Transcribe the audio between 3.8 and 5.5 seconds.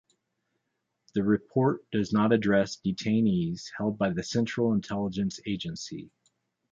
by the Central Intelligence